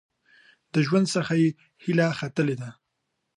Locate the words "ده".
2.61-2.69